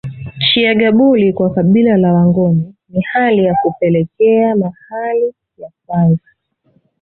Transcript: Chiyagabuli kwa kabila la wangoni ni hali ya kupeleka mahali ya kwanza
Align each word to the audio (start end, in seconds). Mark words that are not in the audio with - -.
Chiyagabuli 0.39 1.33
kwa 1.33 1.49
kabila 1.53 1.97
la 1.97 2.13
wangoni 2.13 2.73
ni 2.89 3.01
hali 3.01 3.43
ya 3.45 3.55
kupeleka 3.63 4.55
mahali 4.55 5.33
ya 5.57 5.69
kwanza 5.85 6.23